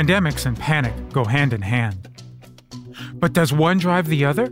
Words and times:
Pandemics 0.00 0.46
and 0.46 0.58
panic 0.58 0.94
go 1.12 1.26
hand 1.26 1.52
in 1.52 1.60
hand. 1.60 2.08
But 3.12 3.34
does 3.34 3.52
one 3.52 3.76
drive 3.76 4.06
the 4.08 4.24
other? 4.24 4.50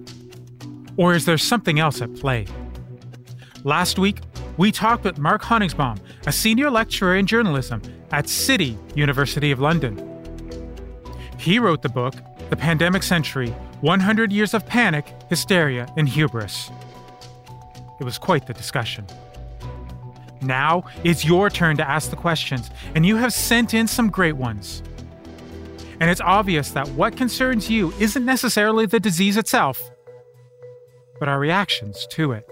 Or 0.99 1.15
is 1.15 1.25
there 1.25 1.39
something 1.39 1.78
else 1.78 2.02
at 2.02 2.15
play? 2.17 2.47
Last 3.65 3.99
week, 3.99 4.21
we 4.58 4.71
talked 4.71 5.05
with 5.05 5.17
Mark 5.17 5.41
Honigsbaum, 5.41 6.00
a 6.26 6.33
senior 6.33 6.71
lecturer 6.71 7.17
in 7.17 7.25
journalism 7.25 7.81
at 8.12 8.29
City, 8.29 8.77
University 8.95 9.50
of 9.50 9.58
London. 9.58 9.96
He 11.38 11.58
wrote 11.58 11.80
the 11.80 11.88
book, 11.88 12.16
The 12.50 12.56
Pandemic 12.56 13.02
Century 13.02 13.48
100 13.80 14.30
Years 14.30 14.52
of 14.52 14.66
Panic, 14.66 15.14
Hysteria, 15.30 15.90
and 15.96 16.06
Hubris. 16.06 16.70
It 17.98 18.04
was 18.04 18.18
quite 18.18 18.46
the 18.46 18.52
discussion. 18.52 19.06
Now 20.42 20.84
it's 21.04 21.24
your 21.24 21.48
turn 21.48 21.78
to 21.78 21.88
ask 21.88 22.10
the 22.10 22.16
questions, 22.16 22.68
and 22.94 23.06
you 23.06 23.16
have 23.16 23.32
sent 23.32 23.72
in 23.72 23.86
some 23.86 24.10
great 24.10 24.36
ones. 24.36 24.82
And 26.00 26.11
it's 26.11 26.20
obvious 26.20 26.70
that 26.72 26.88
what 26.90 27.16
concerns 27.16 27.68
you 27.68 27.93
isn't 27.98 28.25
necessarily 28.25 28.86
the 28.86 29.00
disease 29.00 29.36
itself, 29.36 29.82
but 31.18 31.29
our 31.29 31.40
reactions 31.40 32.06
to 32.11 32.33
it. 32.33 32.48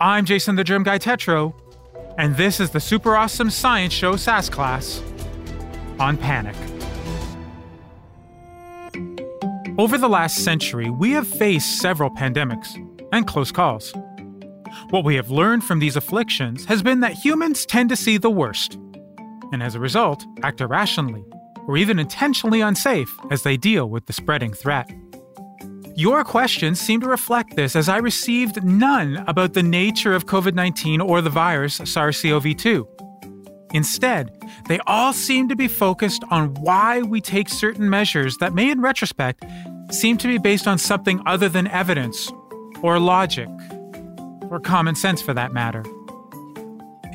I'm 0.00 0.24
Jason 0.24 0.56
the 0.56 0.64
Germ 0.64 0.82
Guy 0.82 0.98
Tetro, 0.98 1.54
and 2.18 2.36
this 2.36 2.58
is 2.58 2.70
the 2.70 2.80
super 2.80 3.16
awesome 3.16 3.48
science 3.48 3.92
show 3.92 4.16
SASS 4.16 4.48
class 4.48 5.02
on 6.00 6.16
panic. 6.16 6.56
Over 9.78 9.96
the 9.96 10.08
last 10.08 10.38
century, 10.38 10.90
we 10.90 11.12
have 11.12 11.28
faced 11.28 11.78
several 11.78 12.10
pandemics 12.10 12.74
and 13.12 13.24
close 13.24 13.52
calls. 13.52 13.94
What 14.90 15.04
we 15.04 15.14
have 15.14 15.30
learned 15.30 15.62
from 15.62 15.78
these 15.78 15.94
afflictions 15.94 16.64
has 16.64 16.82
been 16.82 17.00
that 17.00 17.12
humans 17.12 17.64
tend 17.64 17.88
to 17.90 17.96
see 17.96 18.16
the 18.16 18.30
worst, 18.30 18.78
and 19.52 19.62
as 19.62 19.76
a 19.76 19.80
result, 19.80 20.26
act 20.42 20.60
irrationally 20.60 21.24
or 21.66 21.76
even 21.76 21.98
intentionally 21.98 22.60
unsafe 22.60 23.14
as 23.30 23.42
they 23.42 23.56
deal 23.56 23.88
with 23.88 24.06
the 24.06 24.12
spreading 24.12 24.52
threat. 24.52 24.90
Your 25.96 26.24
questions 26.24 26.80
seem 26.80 27.00
to 27.02 27.06
reflect 27.06 27.54
this 27.54 27.76
as 27.76 27.88
I 27.88 27.98
received 27.98 28.64
none 28.64 29.24
about 29.28 29.54
the 29.54 29.62
nature 29.62 30.12
of 30.12 30.26
COVID 30.26 30.54
19 30.54 31.00
or 31.00 31.20
the 31.20 31.30
virus 31.30 31.80
SARS 31.84 32.20
CoV 32.20 32.56
2. 32.56 32.88
Instead, 33.74 34.30
they 34.68 34.78
all 34.86 35.12
seem 35.12 35.48
to 35.48 35.56
be 35.56 35.68
focused 35.68 36.22
on 36.30 36.54
why 36.54 37.02
we 37.02 37.20
take 37.20 37.48
certain 37.48 37.90
measures 37.90 38.36
that 38.38 38.54
may, 38.54 38.70
in 38.70 38.80
retrospect, 38.80 39.44
seem 39.90 40.16
to 40.16 40.28
be 40.28 40.38
based 40.38 40.66
on 40.66 40.78
something 40.78 41.20
other 41.26 41.48
than 41.48 41.66
evidence, 41.68 42.30
or 42.82 42.98
logic, 42.98 43.48
or 44.50 44.60
common 44.60 44.94
sense 44.94 45.20
for 45.20 45.34
that 45.34 45.52
matter. 45.52 45.84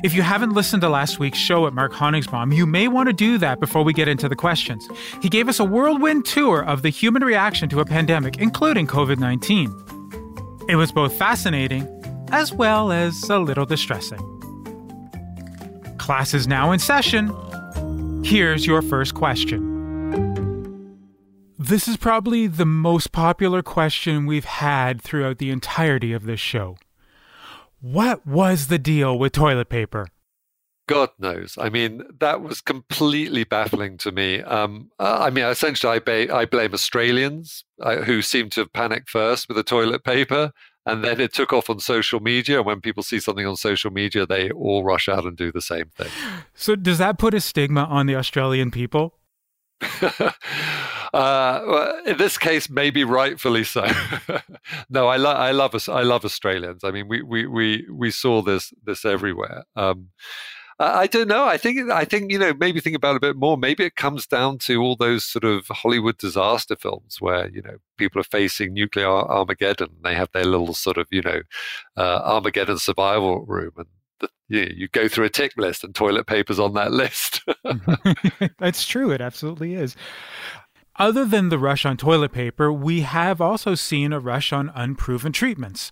If 0.02 0.14
you 0.14 0.22
haven't 0.22 0.54
listened 0.54 0.80
to 0.80 0.88
last 0.88 1.18
week's 1.18 1.38
show 1.38 1.66
at 1.66 1.74
Mark 1.74 1.92
Honigsbaum, 1.92 2.56
you 2.56 2.64
may 2.64 2.88
want 2.88 3.08
to 3.08 3.12
do 3.12 3.36
that 3.36 3.60
before 3.60 3.82
we 3.84 3.92
get 3.92 4.08
into 4.08 4.30
the 4.30 4.36
questions. 4.36 4.88
He 5.20 5.28
gave 5.28 5.46
us 5.46 5.60
a 5.60 5.64
whirlwind 5.64 6.24
tour 6.24 6.64
of 6.64 6.80
the 6.80 6.88
human 6.88 7.22
reaction 7.22 7.68
to 7.68 7.80
a 7.80 7.84
pandemic, 7.84 8.38
including 8.38 8.86
COVID 8.86 9.18
19. 9.18 10.64
It 10.68 10.76
was 10.76 10.90
both 10.90 11.14
fascinating 11.18 11.86
as 12.32 12.52
well 12.52 12.92
as 12.92 13.28
a 13.28 13.38
little 13.38 13.66
distressing. 13.66 14.20
Class 15.98 16.32
is 16.32 16.46
now 16.46 16.72
in 16.72 16.78
session. 16.78 17.28
Here's 18.24 18.66
your 18.66 18.80
first 18.80 19.14
question. 19.14 19.68
This 21.58 21.86
is 21.86 21.98
probably 21.98 22.46
the 22.46 22.64
most 22.64 23.12
popular 23.12 23.62
question 23.62 24.24
we've 24.24 24.46
had 24.46 25.02
throughout 25.02 25.36
the 25.36 25.50
entirety 25.50 26.14
of 26.14 26.24
this 26.24 26.40
show. 26.40 26.76
What 27.80 28.26
was 28.26 28.66
the 28.66 28.78
deal 28.78 29.18
with 29.18 29.32
toilet 29.32 29.68
paper? 29.68 30.08
God 30.86 31.10
knows. 31.18 31.56
I 31.58 31.70
mean, 31.70 32.02
that 32.18 32.42
was 32.42 32.60
completely 32.60 33.44
baffling 33.44 33.96
to 33.98 34.10
me. 34.10 34.42
Um, 34.42 34.90
uh, 34.98 35.18
I 35.20 35.30
mean, 35.30 35.44
essentially, 35.44 35.92
I, 35.92 35.98
ba- 36.00 36.34
I 36.34 36.46
blame 36.46 36.74
Australians 36.74 37.64
uh, 37.80 37.98
who 37.98 38.22
seem 38.22 38.50
to 38.50 38.62
have 38.62 38.72
panicked 38.72 39.08
first 39.08 39.48
with 39.48 39.56
the 39.56 39.62
toilet 39.62 40.04
paper. 40.04 40.52
And 40.86 41.04
then 41.04 41.20
it 41.20 41.32
took 41.32 41.52
off 41.52 41.70
on 41.70 41.78
social 41.78 42.20
media. 42.20 42.56
And 42.58 42.66
when 42.66 42.80
people 42.80 43.02
see 43.02 43.20
something 43.20 43.46
on 43.46 43.54
social 43.56 43.92
media, 43.92 44.26
they 44.26 44.50
all 44.50 44.82
rush 44.82 45.08
out 45.08 45.24
and 45.24 45.36
do 45.36 45.52
the 45.52 45.60
same 45.60 45.90
thing. 45.96 46.10
So, 46.54 46.74
does 46.74 46.98
that 46.98 47.18
put 47.18 47.34
a 47.34 47.40
stigma 47.40 47.84
on 47.84 48.06
the 48.06 48.16
Australian 48.16 48.70
people? 48.70 49.14
Uh, 51.12 51.92
in 52.06 52.16
this 52.18 52.38
case, 52.38 52.70
maybe 52.70 53.04
rightfully 53.04 53.64
so. 53.64 53.86
no, 54.90 55.08
I, 55.08 55.16
lo- 55.16 55.30
I 55.30 55.50
love. 55.50 55.74
I 55.88 56.02
love 56.02 56.24
Australians. 56.24 56.84
I 56.84 56.90
mean, 56.90 57.08
we 57.08 57.22
we 57.22 57.46
we 57.46 57.86
we 57.90 58.10
saw 58.10 58.42
this 58.42 58.72
this 58.84 59.04
everywhere. 59.04 59.64
Um, 59.76 60.08
I 60.80 61.08
don't 61.08 61.28
know. 61.28 61.44
I 61.44 61.58
think 61.58 61.90
I 61.90 62.06
think 62.06 62.32
you 62.32 62.38
know 62.38 62.54
maybe 62.58 62.80
think 62.80 62.96
about 62.96 63.14
a 63.14 63.20
bit 63.20 63.36
more. 63.36 63.58
Maybe 63.58 63.84
it 63.84 63.96
comes 63.96 64.26
down 64.26 64.56
to 64.60 64.80
all 64.80 64.96
those 64.96 65.26
sort 65.26 65.44
of 65.44 65.66
Hollywood 65.68 66.16
disaster 66.16 66.74
films 66.74 67.20
where 67.20 67.50
you 67.50 67.60
know 67.60 67.76
people 67.98 68.18
are 68.18 68.24
facing 68.24 68.72
nuclear 68.72 69.06
Armageddon. 69.06 69.90
They 70.02 70.14
have 70.14 70.30
their 70.32 70.44
little 70.44 70.72
sort 70.72 70.96
of 70.96 71.06
you 71.10 71.20
know 71.20 71.42
uh, 71.98 72.22
Armageddon 72.24 72.78
survival 72.78 73.44
room, 73.44 73.72
and 73.76 73.86
the, 74.20 74.30
you, 74.48 74.64
know, 74.64 74.72
you 74.74 74.88
go 74.88 75.06
through 75.06 75.26
a 75.26 75.30
tick 75.30 75.52
list, 75.58 75.84
and 75.84 75.94
toilet 75.94 76.26
paper's 76.26 76.58
on 76.58 76.72
that 76.74 76.92
list. 76.92 77.42
That's 78.58 78.86
true. 78.86 79.10
It 79.10 79.20
absolutely 79.20 79.74
is. 79.74 79.96
Other 81.00 81.24
than 81.24 81.48
the 81.48 81.58
rush 81.58 81.86
on 81.86 81.96
toilet 81.96 82.30
paper, 82.30 82.70
we 82.70 83.00
have 83.00 83.40
also 83.40 83.74
seen 83.74 84.12
a 84.12 84.20
rush 84.20 84.52
on 84.52 84.70
unproven 84.74 85.32
treatments. 85.32 85.90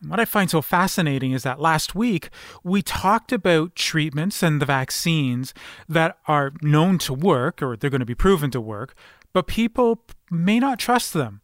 What 0.00 0.18
I 0.18 0.24
find 0.24 0.48
so 0.48 0.62
fascinating 0.62 1.32
is 1.32 1.42
that 1.42 1.60
last 1.60 1.94
week 1.94 2.30
we 2.64 2.80
talked 2.80 3.30
about 3.30 3.76
treatments 3.76 4.42
and 4.42 4.58
the 4.58 4.64
vaccines 4.64 5.52
that 5.86 6.16
are 6.26 6.54
known 6.62 6.96
to 7.00 7.12
work 7.12 7.60
or 7.60 7.76
they're 7.76 7.90
going 7.90 8.00
to 8.00 8.06
be 8.06 8.14
proven 8.14 8.50
to 8.52 8.60
work, 8.60 8.94
but 9.34 9.48
people 9.48 10.00
may 10.30 10.58
not 10.58 10.78
trust 10.78 11.12
them. 11.12 11.42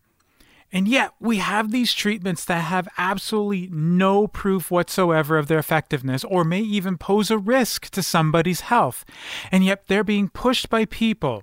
And 0.73 0.89
yet 0.89 1.13
we 1.21 1.37
have 1.37 1.73
these 1.73 1.93
treatments 1.93 2.47
that 2.47 2.63
have 2.63 2.89
absolutely 2.97 3.69
no 3.71 4.27
proof 4.27 4.71
whatsoever 4.71 5.37
of 5.37 5.49
their 5.49 5.59
effectiveness 5.59 6.25
or 6.25 6.43
may 6.43 6.63
even 6.63 6.97
pose 6.97 7.31
a 7.31 7.37
risk 7.37 7.91
to 7.91 8.03
somebody's 8.03 8.63
health. 8.63 9.05
And 9.53 9.63
yet 9.63 9.89
they're 9.89 10.05
being 10.05 10.31
pushed 10.31 10.71
by 10.71 10.87
people 10.87 11.43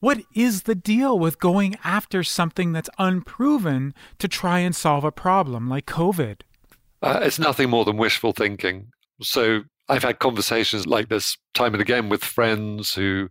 what 0.00 0.22
is 0.34 0.62
the 0.62 0.74
deal 0.74 1.18
with 1.18 1.38
going 1.38 1.76
after 1.84 2.24
something 2.24 2.72
that's 2.72 2.90
unproven 2.98 3.94
to 4.18 4.28
try 4.28 4.58
and 4.60 4.74
solve 4.74 5.04
a 5.04 5.12
problem 5.12 5.68
like 5.68 5.86
COVID? 5.86 6.40
Uh, 7.02 7.20
it's 7.22 7.38
nothing 7.38 7.70
more 7.70 7.84
than 7.84 7.96
wishful 7.96 8.32
thinking. 8.32 8.88
So 9.22 9.62
I've 9.90 10.02
had 10.04 10.20
conversations 10.20 10.86
like 10.86 11.08
this 11.08 11.36
time 11.54 11.74
and 11.74 11.82
again 11.82 12.08
with 12.08 12.22
friends 12.22 12.94
who, 12.94 13.28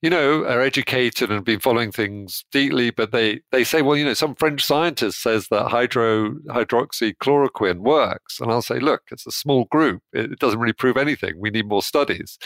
you 0.00 0.08
know, 0.08 0.44
are 0.44 0.62
educated 0.62 1.28
and 1.28 1.36
have 1.36 1.44
been 1.44 1.60
following 1.60 1.92
things 1.92 2.44
deeply, 2.50 2.90
but 2.90 3.12
they, 3.12 3.40
they 3.52 3.62
say, 3.62 3.82
well, 3.82 3.96
you 3.96 4.04
know, 4.04 4.14
some 4.14 4.34
French 4.34 4.64
scientist 4.64 5.22
says 5.22 5.48
that 5.48 5.68
hydro 5.68 6.30
hydroxychloroquine 6.48 7.80
works. 7.80 8.40
And 8.40 8.50
I'll 8.50 8.62
say, 8.62 8.80
look, 8.80 9.02
it's 9.10 9.26
a 9.26 9.32
small 9.32 9.66
group. 9.66 10.02
It 10.12 10.38
doesn't 10.38 10.58
really 10.58 10.72
prove 10.72 10.96
anything. 10.96 11.34
We 11.38 11.50
need 11.50 11.68
more 11.68 11.82
studies. 11.82 12.38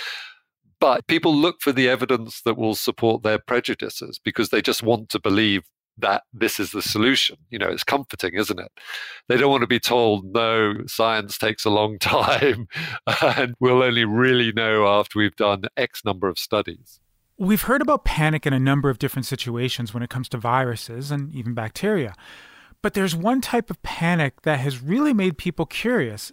But 0.83 1.07
people 1.07 1.33
look 1.33 1.61
for 1.61 1.71
the 1.71 1.89
evidence 1.89 2.43
that 2.43 2.59
will 2.59 2.75
support 2.75 3.23
their 3.23 3.39
prejudices 3.39 4.19
because 4.19 4.49
they 4.49 4.61
just 4.61 4.83
want 4.83 5.11
to 5.11 5.21
believe 5.21 5.63
that 5.97 6.25
this 6.33 6.59
is 6.59 6.73
the 6.73 6.83
solution. 6.83 7.37
You 7.51 7.61
know, 7.61 7.69
it's 7.69 7.85
comforting, 7.85 8.35
isn't 8.35 8.59
it? 8.59 8.73
They 9.29 9.37
don't 9.37 9.53
want 9.53 9.61
to 9.61 9.69
be 9.69 9.79
told, 9.79 10.25
no, 10.35 10.75
science 10.89 11.39
takes 11.39 11.65
a 11.65 11.71
long 11.71 11.99
time 12.01 12.67
and 13.23 13.55
we'll 13.61 13.85
only 13.85 14.05
really 14.05 14.51
know 14.51 14.89
after 14.89 15.21
we've 15.21 15.37
done 15.37 15.63
X 15.77 16.05
number 16.05 16.27
of 16.27 16.37
studies. 16.37 16.99
We've 17.39 17.63
heard 17.63 17.81
about 17.81 18.05
panic 18.05 18.45
in 18.45 18.53
a 18.53 18.59
number 18.59 18.91
of 18.91 18.99
different 18.99 19.27
situations 19.27 19.95
when 19.95 20.03
it 20.03 20.11
comes 20.11 20.29
to 20.31 20.37
viruses 20.37 21.13
and 21.13 21.33
even 21.33 21.55
bacteria. 21.55 22.13
But 22.83 22.95
there's 22.95 23.15
one 23.15 23.41
type 23.41 23.71
of 23.71 23.81
panic 23.85 24.43
that 24.43 24.59
has 24.59 24.83
really 24.83 25.15
made 25.15 25.39
people 25.39 25.65
curious, 25.65 26.33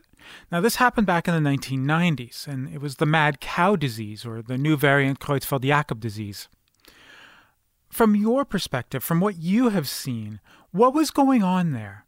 now, 0.51 0.61
this 0.61 0.77
happened 0.77 1.07
back 1.07 1.27
in 1.27 1.33
the 1.33 1.49
1990s, 1.49 2.47
and 2.47 2.67
it 2.73 2.81
was 2.81 2.95
the 2.95 3.05
mad 3.05 3.39
cow 3.39 3.75
disease 3.75 4.25
or 4.25 4.41
the 4.41 4.57
new 4.57 4.75
variant 4.75 5.19
Creutzfeldt 5.19 5.63
Jakob 5.63 5.99
disease. 5.99 6.47
From 7.89 8.15
your 8.15 8.45
perspective, 8.45 9.03
from 9.03 9.19
what 9.19 9.37
you 9.37 9.69
have 9.69 9.87
seen, 9.87 10.39
what 10.71 10.93
was 10.93 11.11
going 11.11 11.43
on 11.43 11.71
there? 11.71 12.05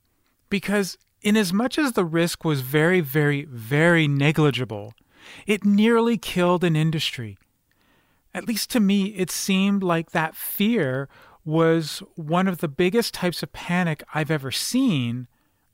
Because, 0.50 0.98
in 1.22 1.36
as 1.36 1.52
much 1.52 1.78
as 1.78 1.94
the 1.94 2.06
risk 2.06 2.46
was 2.46 2.62
very, 2.62 3.02
very, 3.02 3.46
very 3.46 4.08
negligible, 4.08 4.94
it 5.48 5.66
nearly 5.66 6.18
killed 6.18 6.64
an 6.64 6.76
industry. 6.76 7.38
At 8.34 8.48
least 8.48 8.70
to 8.72 8.80
me, 8.80 9.08
it 9.08 9.32
seemed 9.32 9.84
like 9.84 10.12
that 10.12 10.36
fear 10.36 11.10
was 11.44 12.04
one 12.16 12.48
of 12.48 12.60
the 12.60 12.68
biggest 12.68 13.14
types 13.14 13.42
of 13.42 13.52
panic 13.52 14.04
I've 14.14 14.32
ever 14.32 14.52
seen 14.52 15.28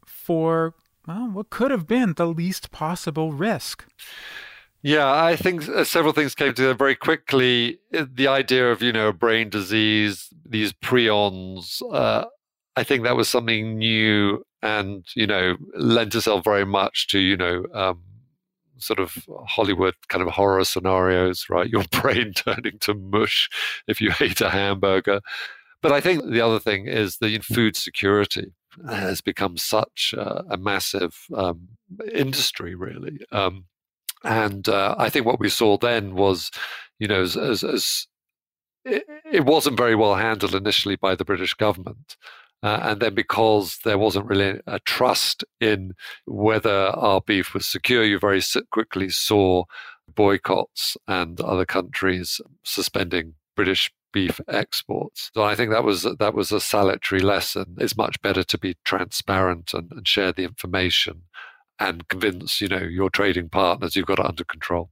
for 0.05 0.73
well, 1.07 1.29
what 1.29 1.49
could 1.49 1.71
have 1.71 1.87
been 1.87 2.13
the 2.13 2.27
least 2.27 2.71
possible 2.71 3.31
risk? 3.31 3.85
Yeah, 4.83 5.11
I 5.11 5.35
think 5.35 5.67
uh, 5.67 5.83
several 5.83 6.13
things 6.13 6.35
came 6.35 6.53
together 6.53 6.73
very 6.73 6.95
quickly. 6.95 7.79
Uh, 7.93 8.05
the 8.13 8.27
idea 8.27 8.71
of, 8.71 8.81
you 8.81 8.91
know, 8.91 9.11
brain 9.11 9.49
disease, 9.49 10.29
these 10.45 10.73
prions, 10.73 11.81
uh, 11.91 12.25
I 12.75 12.83
think 12.83 13.03
that 13.03 13.15
was 13.15 13.27
something 13.27 13.77
new 13.77 14.45
and, 14.61 15.03
you 15.15 15.25
know, 15.25 15.55
lent 15.75 16.13
itself 16.13 16.43
very 16.43 16.65
much 16.65 17.07
to, 17.07 17.19
you 17.19 17.37
know, 17.37 17.65
um, 17.73 18.01
sort 18.77 18.99
of 18.99 19.15
Hollywood 19.47 19.95
kind 20.09 20.21
of 20.21 20.33
horror 20.33 20.63
scenarios, 20.63 21.47
right? 21.49 21.69
Your 21.71 21.85
brain 21.85 22.33
turning 22.33 22.77
to 22.79 22.93
mush 22.93 23.49
if 23.87 23.99
you 23.99 24.11
ate 24.19 24.41
a 24.41 24.49
hamburger. 24.49 25.21
But 25.81 25.91
I 25.91 26.01
think 26.01 26.29
the 26.29 26.41
other 26.41 26.59
thing 26.59 26.87
is 26.87 27.17
the 27.17 27.39
food 27.39 27.75
security 27.75 28.53
has 28.89 29.21
become 29.21 29.57
such 29.57 30.13
uh, 30.17 30.43
a 30.49 30.57
massive 30.57 31.17
um, 31.35 31.69
industry, 32.13 32.75
really. 32.75 33.19
Um, 33.31 33.65
and 34.23 34.67
uh, 34.67 34.95
I 34.97 35.09
think 35.09 35.25
what 35.25 35.39
we 35.39 35.49
saw 35.49 35.77
then 35.77 36.15
was, 36.15 36.51
you 36.99 37.07
know, 37.07 37.21
as, 37.21 37.37
as, 37.37 37.63
as 37.63 38.07
it, 38.85 39.03
it, 39.31 39.45
wasn't 39.45 39.77
very 39.77 39.95
well 39.95 40.15
handled 40.15 40.55
initially 40.55 40.95
by 40.95 41.15
the 41.15 41.25
British 41.25 41.53
government. 41.53 42.17
Uh, 42.63 42.79
and 42.81 43.01
then 43.01 43.13
because 43.13 43.79
there 43.83 43.97
wasn't 43.97 44.25
really 44.25 44.59
a 44.65 44.79
trust 44.79 45.43
in 45.61 45.93
whether 46.25 46.87
our 46.95 47.21
beef 47.21 47.53
was 47.53 47.67
secure, 47.67 48.03
you 48.03 48.17
very 48.17 48.41
quickly 48.71 49.09
saw 49.09 49.63
boycotts 50.15 50.97
and 51.07 51.39
other 51.41 51.65
countries 51.65 52.41
suspending 52.63 53.35
British 53.55 53.91
beef 54.11 54.39
exports. 54.47 55.31
So 55.33 55.43
I 55.43 55.55
think 55.55 55.71
that 55.71 55.83
was 55.83 56.03
that 56.03 56.33
was 56.33 56.51
a 56.51 56.59
salutary 56.59 57.21
lesson. 57.21 57.75
It's 57.79 57.97
much 57.97 58.21
better 58.21 58.43
to 58.43 58.57
be 58.57 58.77
transparent 58.83 59.73
and, 59.73 59.91
and 59.91 60.07
share 60.07 60.31
the 60.31 60.43
information 60.43 61.23
and 61.79 62.07
convince 62.07 62.61
you 62.61 62.67
know 62.67 62.83
your 62.83 63.09
trading 63.09 63.49
partners 63.49 63.95
you've 63.95 64.07
got 64.07 64.19
it 64.19 64.25
under 64.25 64.43
control. 64.43 64.89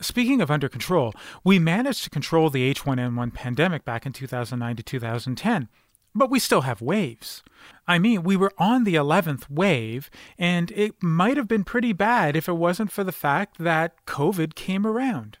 Speaking 0.00 0.40
of 0.40 0.50
under 0.50 0.68
control, 0.68 1.14
we 1.44 1.58
managed 1.58 2.02
to 2.04 2.10
control 2.10 2.50
the 2.50 2.72
H1N1 2.74 3.32
pandemic 3.34 3.84
back 3.84 4.04
in 4.04 4.12
2009 4.12 4.76
to 4.76 4.82
2010. 4.82 5.68
But 6.14 6.28
we 6.28 6.40
still 6.40 6.62
have 6.62 6.82
waves. 6.82 7.42
I 7.86 7.98
mean, 7.98 8.22
we 8.22 8.36
were 8.36 8.52
on 8.58 8.84
the 8.84 8.96
11th 8.96 9.48
wave, 9.48 10.10
and 10.36 10.70
it 10.72 11.02
might 11.02 11.38
have 11.38 11.48
been 11.48 11.64
pretty 11.64 11.92
bad 11.92 12.36
if 12.36 12.48
it 12.48 12.54
wasn't 12.54 12.92
for 12.92 13.02
the 13.02 13.12
fact 13.12 13.58
that 13.58 14.04
COVID 14.04 14.54
came 14.54 14.86
around. 14.86 15.38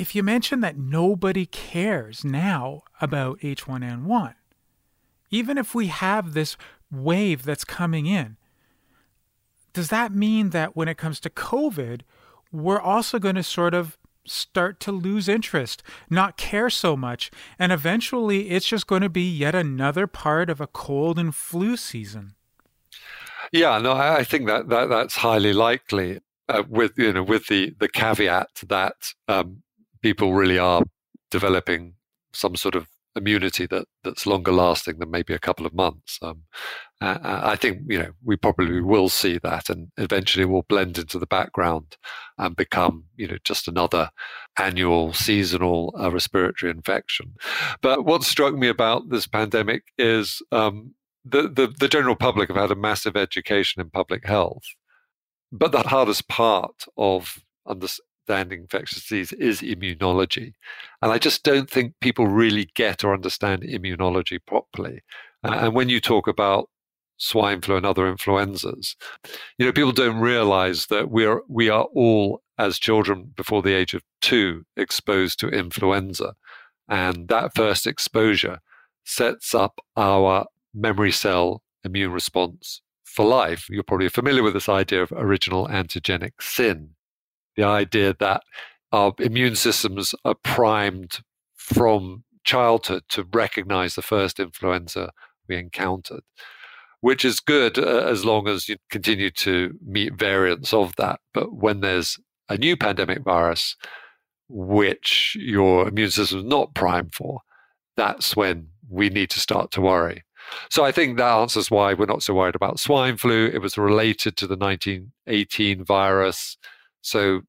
If 0.00 0.14
you 0.14 0.22
mention 0.22 0.60
that 0.60 0.78
nobody 0.78 1.44
cares 1.44 2.24
now 2.24 2.84
about 3.02 3.38
H1N1, 3.40 4.32
even 5.30 5.58
if 5.58 5.74
we 5.74 5.88
have 5.88 6.32
this 6.32 6.56
wave 6.90 7.42
that's 7.42 7.66
coming 7.66 8.06
in, 8.06 8.38
does 9.74 9.88
that 9.88 10.10
mean 10.10 10.50
that 10.50 10.74
when 10.74 10.88
it 10.88 10.96
comes 10.96 11.20
to 11.20 11.28
COVID, 11.28 12.00
we're 12.50 12.80
also 12.80 13.18
going 13.18 13.34
to 13.34 13.42
sort 13.42 13.74
of 13.74 13.98
start 14.24 14.80
to 14.80 14.90
lose 14.90 15.28
interest, 15.28 15.82
not 16.08 16.38
care 16.38 16.70
so 16.70 16.96
much, 16.96 17.30
and 17.58 17.70
eventually 17.70 18.48
it's 18.48 18.66
just 18.66 18.86
going 18.86 19.02
to 19.02 19.10
be 19.10 19.30
yet 19.30 19.54
another 19.54 20.06
part 20.06 20.48
of 20.48 20.62
a 20.62 20.66
cold 20.66 21.18
and 21.18 21.34
flu 21.34 21.76
season. 21.76 22.32
Yeah, 23.52 23.76
no, 23.76 23.92
I 23.92 24.24
think 24.24 24.46
that, 24.46 24.70
that 24.70 24.88
that's 24.88 25.16
highly 25.16 25.52
likely. 25.52 26.20
Uh, 26.48 26.62
with 26.68 26.92
you 26.96 27.12
know, 27.12 27.22
with 27.22 27.48
the 27.48 27.74
the 27.78 27.88
caveat 27.88 28.62
that 28.66 29.12
um, 29.28 29.62
people 30.02 30.34
really 30.34 30.58
are 30.58 30.82
developing 31.30 31.94
some 32.32 32.56
sort 32.56 32.74
of 32.74 32.86
immunity 33.16 33.66
that 33.66 33.86
that's 34.04 34.26
longer 34.26 34.52
lasting 34.52 34.98
than 34.98 35.10
maybe 35.10 35.34
a 35.34 35.38
couple 35.38 35.66
of 35.66 35.74
months. 35.74 36.18
Um, 36.22 36.42
I 37.00 37.56
think 37.56 37.80
you 37.88 37.98
know 37.98 38.10
we 38.24 38.36
probably 38.36 38.80
will 38.80 39.08
see 39.08 39.38
that, 39.38 39.70
and 39.70 39.88
eventually 39.96 40.44
will 40.44 40.66
blend 40.68 40.98
into 40.98 41.18
the 41.18 41.26
background 41.26 41.96
and 42.38 42.54
become 42.54 43.04
you 43.16 43.26
know 43.26 43.38
just 43.44 43.68
another 43.68 44.10
annual 44.58 45.12
seasonal 45.12 45.94
uh, 45.98 46.10
respiratory 46.10 46.70
infection. 46.70 47.34
But 47.80 48.04
what 48.04 48.22
struck 48.22 48.54
me 48.54 48.68
about 48.68 49.08
this 49.08 49.26
pandemic 49.26 49.84
is 49.98 50.42
um, 50.52 50.94
the, 51.24 51.42
the 51.42 51.72
the 51.78 51.88
general 51.88 52.16
public 52.16 52.48
have 52.48 52.56
had 52.56 52.70
a 52.70 52.76
massive 52.76 53.16
education 53.16 53.80
in 53.80 53.90
public 53.90 54.26
health, 54.26 54.64
but 55.50 55.72
the 55.72 55.82
hardest 55.82 56.28
part 56.28 56.84
of 56.96 57.42
under, 57.66 57.88
understanding 58.30 58.60
infectious 58.60 59.02
disease 59.02 59.32
is 59.32 59.60
immunology. 59.60 60.54
And 61.02 61.12
I 61.12 61.18
just 61.18 61.42
don't 61.42 61.68
think 61.68 61.94
people 62.00 62.26
really 62.26 62.70
get 62.74 63.04
or 63.04 63.12
understand 63.12 63.62
immunology 63.62 64.38
properly. 64.46 65.00
Uh, 65.42 65.58
and 65.62 65.74
when 65.74 65.88
you 65.88 66.00
talk 66.00 66.28
about 66.28 66.68
swine 67.16 67.60
flu 67.60 67.76
and 67.76 67.86
other 67.86 68.06
influenzas, 68.06 68.96
you 69.58 69.66
know, 69.66 69.72
people 69.72 69.92
don't 69.92 70.20
realize 70.20 70.86
that 70.86 71.10
we're, 71.10 71.40
we 71.48 71.68
are 71.68 71.84
all, 71.94 72.40
as 72.58 72.78
children 72.78 73.32
before 73.36 73.62
the 73.62 73.74
age 73.74 73.94
of 73.94 74.02
two, 74.20 74.64
exposed 74.76 75.40
to 75.40 75.48
influenza. 75.48 76.34
And 76.88 77.28
that 77.28 77.54
first 77.54 77.86
exposure 77.86 78.60
sets 79.04 79.54
up 79.54 79.80
our 79.96 80.46
memory 80.72 81.12
cell 81.12 81.62
immune 81.84 82.12
response 82.12 82.80
for 83.04 83.24
life. 83.24 83.66
You're 83.68 83.82
probably 83.82 84.08
familiar 84.08 84.42
with 84.42 84.54
this 84.54 84.68
idea 84.68 85.02
of 85.02 85.12
original 85.12 85.66
antigenic 85.68 86.32
sin 86.40 86.90
the 87.56 87.64
idea 87.64 88.14
that 88.18 88.42
our 88.92 89.14
immune 89.18 89.56
systems 89.56 90.14
are 90.24 90.34
primed 90.34 91.20
from 91.54 92.24
childhood 92.44 93.04
to 93.10 93.26
recognize 93.32 93.94
the 93.94 94.02
first 94.02 94.40
influenza 94.40 95.12
we 95.48 95.56
encountered, 95.56 96.22
which 97.00 97.24
is 97.24 97.40
good 97.40 97.78
uh, 97.78 98.06
as 98.06 98.24
long 98.24 98.48
as 98.48 98.68
you 98.68 98.76
continue 98.90 99.30
to 99.30 99.78
meet 99.84 100.14
variants 100.14 100.72
of 100.72 100.96
that. 100.96 101.20
But 101.32 101.52
when 101.54 101.80
there's 101.80 102.18
a 102.48 102.56
new 102.56 102.76
pandemic 102.76 103.22
virus, 103.22 103.76
which 104.48 105.36
your 105.38 105.88
immune 105.88 106.10
system 106.10 106.40
is 106.40 106.44
not 106.44 106.74
primed 106.74 107.14
for, 107.14 107.42
that's 107.96 108.34
when 108.34 108.68
we 108.88 109.08
need 109.08 109.30
to 109.30 109.40
start 109.40 109.70
to 109.72 109.80
worry. 109.80 110.24
So 110.70 110.84
I 110.84 110.90
think 110.90 111.16
that 111.16 111.30
answers 111.30 111.70
why 111.70 111.94
we're 111.94 112.06
not 112.06 112.22
so 112.22 112.34
worried 112.34 112.56
about 112.56 112.80
swine 112.80 113.16
flu. 113.16 113.46
It 113.46 113.60
was 113.60 113.78
related 113.78 114.36
to 114.38 114.46
the 114.46 114.56
1918 114.56 115.84
virus. 115.84 116.56
So 117.02 117.42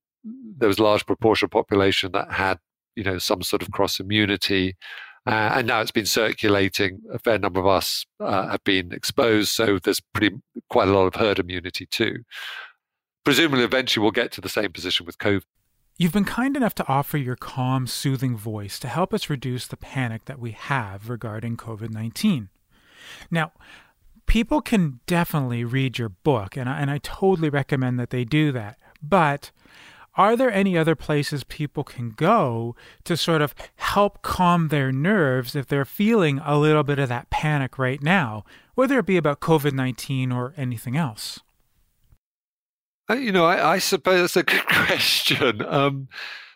there 0.58 0.68
was 0.68 0.80
a 0.80 0.84
large 0.84 1.06
proportion 1.06 1.46
of 1.46 1.52
population 1.52 2.12
that 2.14 2.32
had, 2.32 2.60
you 2.96 3.04
know, 3.04 3.18
some 3.18 3.42
sort 3.42 3.62
of 3.62 3.72
cross 3.72 4.00
immunity. 4.00 4.76
Uh, 5.26 5.54
and 5.56 5.68
now 5.68 5.82
it's 5.82 5.92
been 5.92 6.06
circulating. 6.06 7.02
A 7.14 7.20
fair 7.20 7.38
number 7.38 7.60
of 7.60 7.68
us 7.68 8.06
uh, 8.20 8.50
have 8.50 8.64
been 8.64 8.92
exposed, 8.92 9.50
so 9.50 9.78
there's 9.78 10.00
pretty 10.00 10.36
quite 10.70 10.88
a 10.88 10.92
lot 10.92 11.06
of 11.06 11.16
herd 11.16 11.38
immunity 11.38 11.86
too. 11.86 12.24
Presumably, 13.24 13.64
eventually, 13.64 14.02
we'll 14.02 14.12
get 14.12 14.32
to 14.32 14.42
the 14.42 14.50
same 14.50 14.72
position 14.72 15.06
with 15.06 15.20
COVID. 15.20 15.44
You've 15.98 16.14
been 16.14 16.26
kind 16.26 16.58
enough 16.58 16.74
to 16.76 16.88
offer 16.88 17.18
your 17.20 17.36
calm, 17.36 17.86
soothing 17.86 18.36
voice 18.36 18.80
to 18.80 18.88
help 18.88 19.14
us 19.14 19.30
reduce 19.30 19.68
the 19.68 19.78
panic 19.78 20.26
that 20.26 20.40
we 20.40 20.52
have 20.52 21.10
regarding 21.10 21.58
COVID 21.58 21.92
19. 21.92 22.50
Now, 23.30 23.52
people 24.26 24.62
can 24.62 25.02
definitely 25.06 25.64
read 25.64 26.00
your 26.00 26.10
book, 26.10 26.58
and 26.58 26.68
I, 26.68 26.80
and 26.80 26.90
I 26.90 26.98
totally 27.00 27.50
recommend 27.50 28.00
that 28.00 28.10
they 28.10 28.24
do 28.24 28.52
that. 28.54 28.80
But 29.02 29.52
are 30.16 30.36
there 30.36 30.52
any 30.52 30.78
other 30.78 30.96
places 30.96 31.44
people 31.44 31.84
can 31.84 32.12
go 32.12 32.76
to 33.06 33.16
sort 33.16 33.42
of 33.42 33.56
help 33.78 34.22
calm 34.22 34.68
their 34.68 34.92
nerves 34.92 35.56
if 35.56 35.68
they're 35.68 35.86
feeling 35.86 36.40
a 36.44 36.58
little 36.58 36.84
bit 36.84 37.00
of 37.00 37.10
that 37.10 37.30
panic 37.30 37.78
right 37.78 38.02
now, 38.04 38.44
whether 38.76 39.00
it 39.00 39.06
be 39.06 39.18
about 39.18 39.40
COVID 39.40 39.74
19 39.74 40.32
or 40.32 40.54
anything 40.58 40.98
else? 40.98 41.40
You 43.10 43.32
know, 43.32 43.46
I, 43.46 43.74
I 43.74 43.78
suppose 43.80 44.34
that's 44.34 44.38
a 44.38 44.44
good 44.52 44.66
question. 44.66 45.66
Um, 45.66 46.08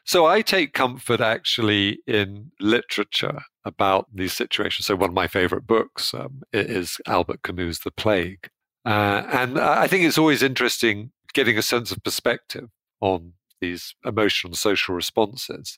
so 0.05 0.25
I 0.25 0.41
take 0.41 0.73
comfort 0.73 1.19
actually 1.19 1.99
in 2.05 2.51
literature 2.59 3.41
about 3.63 4.07
these 4.13 4.33
situations. 4.33 4.85
So 4.85 4.95
one 4.95 5.09
of 5.09 5.15
my 5.15 5.27
favorite 5.27 5.65
books 5.65 6.13
um, 6.13 6.43
is 6.53 6.99
Albert 7.07 7.41
Camus' 7.41 7.79
The 7.79 7.91
Plague. 7.91 8.49
Uh, 8.85 9.23
and 9.31 9.59
I 9.59 9.87
think 9.87 10.03
it's 10.03 10.19
always 10.19 10.43
interesting 10.43 11.11
getting 11.35 11.57
a 11.57 11.61
sense 11.61 11.91
of 11.91 12.03
perspective 12.03 12.69
on 13.01 13.33
these 13.61 13.93
emotional 14.03 14.51
and 14.51 14.57
social 14.57 14.95
responses 14.95 15.77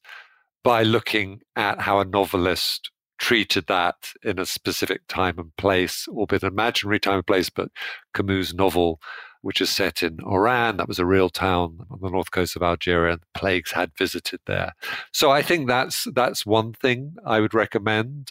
by 0.63 0.83
looking 0.83 1.41
at 1.55 1.81
how 1.81 1.99
a 1.99 2.05
novelist 2.05 2.91
treated 3.17 3.65
that 3.67 4.11
in 4.23 4.39
a 4.39 4.45
specific 4.45 5.01
time 5.07 5.39
and 5.39 5.55
place, 5.57 6.07
albeit 6.07 6.43
an 6.43 6.49
imaginary 6.49 6.99
time 6.99 7.15
and 7.15 7.27
place, 7.27 7.49
but 7.49 7.69
Camus' 8.13 8.53
novel, 8.53 9.01
which 9.41 9.59
is 9.59 9.69
set 9.69 10.03
in 10.03 10.19
Oran, 10.21 10.77
that 10.77 10.87
was 10.87 10.99
a 10.99 11.05
real 11.05 11.29
town 11.29 11.79
on 11.89 11.99
the 12.01 12.09
north 12.09 12.31
coast 12.31 12.55
of 12.55 12.61
Algeria, 12.61 13.13
and 13.13 13.21
plagues 13.33 13.71
had 13.71 13.91
visited 13.97 14.39
there. 14.45 14.73
So 15.11 15.31
I 15.31 15.41
think 15.41 15.67
that's 15.67 16.07
that's 16.13 16.45
one 16.45 16.73
thing 16.73 17.15
I 17.25 17.39
would 17.39 17.53
recommend. 17.53 18.29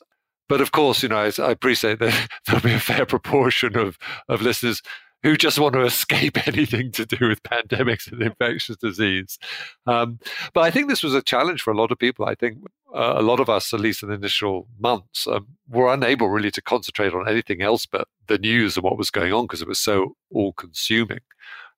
But 0.48 0.60
of 0.60 0.70
course, 0.70 1.02
you 1.02 1.08
know, 1.08 1.18
I, 1.18 1.32
I 1.42 1.50
appreciate 1.50 1.98
that 1.98 2.28
there'll 2.46 2.62
be 2.62 2.74
a 2.74 2.80
fair 2.80 3.06
proportion 3.06 3.76
of, 3.76 3.98
of 4.28 4.42
listeners 4.42 4.82
who 5.26 5.36
just 5.36 5.58
want 5.58 5.72
to 5.72 5.82
escape 5.82 6.46
anything 6.46 6.92
to 6.92 7.04
do 7.04 7.28
with 7.28 7.42
pandemics 7.42 8.10
and 8.12 8.22
infectious 8.22 8.76
disease. 8.76 9.40
Um, 9.84 10.20
but 10.54 10.60
I 10.60 10.70
think 10.70 10.88
this 10.88 11.02
was 11.02 11.14
a 11.14 11.22
challenge 11.22 11.62
for 11.62 11.72
a 11.72 11.76
lot 11.76 11.90
of 11.90 11.98
people. 11.98 12.26
I 12.26 12.36
think 12.36 12.58
uh, 12.94 13.14
a 13.16 13.22
lot 13.22 13.40
of 13.40 13.50
us, 13.50 13.74
at 13.74 13.80
least 13.80 14.04
in 14.04 14.08
the 14.08 14.14
initial 14.14 14.68
months, 14.78 15.26
um, 15.26 15.48
were 15.68 15.92
unable 15.92 16.28
really 16.28 16.52
to 16.52 16.62
concentrate 16.62 17.12
on 17.12 17.28
anything 17.28 17.60
else 17.60 17.86
but 17.86 18.06
the 18.28 18.38
news 18.38 18.76
and 18.76 18.84
what 18.84 18.96
was 18.96 19.10
going 19.10 19.32
on 19.32 19.46
because 19.46 19.62
it 19.62 19.66
was 19.66 19.80
so 19.80 20.14
all 20.32 20.52
consuming. 20.52 21.22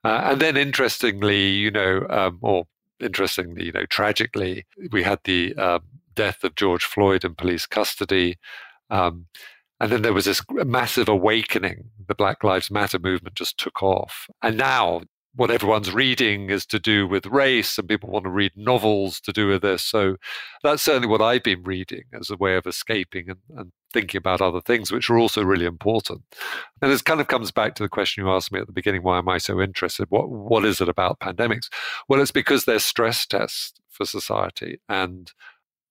Uh, 0.04 0.20
and 0.24 0.42
then, 0.42 0.58
interestingly, 0.58 1.48
you 1.48 1.70
know, 1.70 2.06
um, 2.10 2.38
or 2.42 2.66
interestingly, 3.00 3.64
you 3.64 3.72
know, 3.72 3.86
tragically, 3.86 4.66
we 4.92 5.02
had 5.02 5.20
the 5.24 5.54
um, 5.56 5.80
death 6.14 6.44
of 6.44 6.54
George 6.54 6.84
Floyd 6.84 7.24
in 7.24 7.34
police 7.34 7.64
custody. 7.64 8.36
Um, 8.90 9.24
and 9.80 9.92
then 9.92 10.02
there 10.02 10.12
was 10.12 10.24
this 10.24 10.42
massive 10.50 11.08
awakening. 11.08 11.90
The 12.08 12.14
Black 12.14 12.42
Lives 12.42 12.70
Matter 12.70 12.98
movement 12.98 13.36
just 13.36 13.58
took 13.58 13.82
off. 13.82 14.26
And 14.42 14.56
now 14.56 15.02
what 15.34 15.50
everyone's 15.50 15.92
reading 15.92 16.50
is 16.50 16.66
to 16.66 16.80
do 16.80 17.06
with 17.06 17.26
race, 17.26 17.78
and 17.78 17.88
people 17.88 18.10
want 18.10 18.24
to 18.24 18.30
read 18.30 18.50
novels 18.56 19.20
to 19.20 19.32
do 19.32 19.46
with 19.46 19.62
this. 19.62 19.84
So 19.84 20.16
that's 20.64 20.82
certainly 20.82 21.06
what 21.06 21.22
I've 21.22 21.44
been 21.44 21.62
reading 21.62 22.04
as 22.18 22.28
a 22.28 22.36
way 22.36 22.56
of 22.56 22.66
escaping 22.66 23.30
and, 23.30 23.38
and 23.56 23.72
thinking 23.92 24.18
about 24.18 24.40
other 24.40 24.60
things, 24.60 24.90
which 24.90 25.08
are 25.08 25.18
also 25.18 25.44
really 25.44 25.64
important. 25.64 26.22
And 26.82 26.90
this 26.90 27.02
kind 27.02 27.20
of 27.20 27.28
comes 27.28 27.52
back 27.52 27.74
to 27.76 27.82
the 27.82 27.88
question 27.88 28.24
you 28.24 28.30
asked 28.30 28.50
me 28.50 28.58
at 28.60 28.66
the 28.66 28.72
beginning 28.72 29.02
why 29.02 29.18
am 29.18 29.28
I 29.28 29.38
so 29.38 29.60
interested? 29.60 30.06
What, 30.10 30.28
what 30.28 30.64
is 30.64 30.80
it 30.80 30.88
about 30.88 31.20
pandemics? 31.20 31.68
Well, 32.08 32.20
it's 32.20 32.32
because 32.32 32.64
they're 32.64 32.80
stress 32.80 33.26
tests 33.26 33.74
for 33.88 34.06
society 34.06 34.80
and 34.88 35.32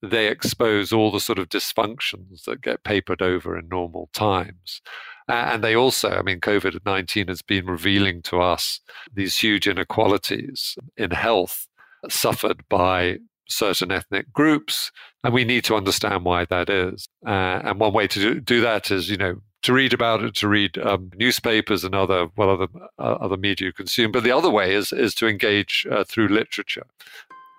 they 0.01 0.27
expose 0.27 0.93
all 0.93 1.11
the 1.11 1.19
sort 1.19 1.39
of 1.39 1.49
dysfunctions 1.49 2.43
that 2.45 2.61
get 2.61 2.83
papered 2.83 3.21
over 3.21 3.57
in 3.57 3.67
normal 3.67 4.09
times. 4.13 4.81
And 5.27 5.63
they 5.63 5.75
also, 5.75 6.11
I 6.11 6.21
mean, 6.21 6.39
COVID 6.39 6.79
19 6.85 7.27
has 7.27 7.41
been 7.41 7.65
revealing 7.65 8.21
to 8.23 8.39
us 8.41 8.79
these 9.13 9.37
huge 9.37 9.67
inequalities 9.67 10.77
in 10.95 11.11
health 11.11 11.67
suffered 12.09 12.63
by 12.69 13.17
certain 13.49 13.91
ethnic 13.91 14.31
groups. 14.31 14.91
And 15.23 15.33
we 15.33 15.43
need 15.43 15.65
to 15.65 15.75
understand 15.75 16.23
why 16.23 16.45
that 16.45 16.69
is. 16.69 17.09
Uh, 17.25 17.59
and 17.63 17.79
one 17.79 17.93
way 17.93 18.07
to 18.07 18.19
do, 18.19 18.39
do, 18.39 18.61
that 18.61 18.89
is, 18.91 19.09
you 19.09 19.17
know, 19.17 19.41
to 19.63 19.73
read 19.73 19.91
about 19.91 20.23
it, 20.23 20.35
to 20.35 20.47
read 20.47 20.77
um, 20.77 21.11
newspapers 21.15 21.83
and 21.83 21.95
other 21.95 22.27
well 22.37 22.51
other 22.51 22.67
uh, 22.99 23.17
other 23.19 23.35
media 23.35 23.67
you 23.67 23.73
consume. 23.73 24.11
But 24.11 24.23
the 24.23 24.31
other 24.31 24.51
way 24.51 24.73
is 24.73 24.93
is 24.93 25.13
to 25.15 25.27
engage 25.27 25.85
uh, 25.91 26.05
through 26.05 26.27
literature 26.29 26.85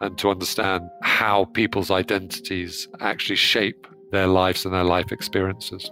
and 0.00 0.16
to 0.18 0.30
understand 0.30 0.88
how 1.02 1.46
people's 1.46 1.90
identities 1.90 2.88
actually 3.00 3.36
shape 3.36 3.86
their 4.12 4.26
lives 4.26 4.64
and 4.64 4.74
their 4.74 4.84
life 4.84 5.12
experiences. 5.12 5.90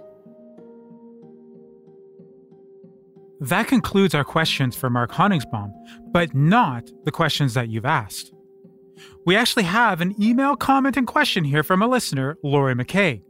That 3.39 3.67
concludes 3.67 4.15
our 4.15 4.23
questions 4.23 4.75
for 4.75 4.89
Mark 4.89 5.11
Honigsbaum, 5.11 5.71
but 6.11 6.33
not 6.33 6.89
the 7.03 7.11
questions 7.11 7.53
that 7.53 7.69
you've 7.69 7.85
asked. 7.85 8.33
We 9.25 9.35
actually 9.35 9.63
have 9.63 10.01
an 10.01 10.15
email 10.21 10.55
comment 10.55 10.97
and 10.97 11.05
question 11.05 11.43
here 11.43 11.61
from 11.61 11.81
a 11.81 11.87
listener, 11.87 12.37
Lori 12.41 12.73
McKay. 12.73 13.21